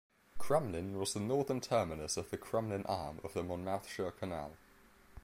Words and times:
Crumlin 0.39 0.93
was 0.97 1.13
the 1.13 1.19
northern 1.19 1.61
terminus 1.61 2.17
of 2.17 2.31
the 2.31 2.37
Crumlin 2.39 2.89
Arm 2.89 3.19
of 3.23 3.35
the 3.35 3.43
Monmouthshire 3.43 4.09
canal. 4.09 4.57